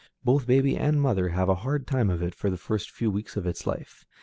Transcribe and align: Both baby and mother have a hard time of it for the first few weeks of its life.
Both 0.23 0.47
baby 0.47 0.75
and 0.77 0.99
mother 0.99 1.27
have 1.29 1.47
a 1.47 1.53
hard 1.61 1.85
time 1.85 2.09
of 2.09 2.23
it 2.23 2.33
for 2.33 2.49
the 2.49 2.57
first 2.57 2.89
few 2.89 3.11
weeks 3.11 3.37
of 3.37 3.45
its 3.45 3.67
life. 3.67 4.03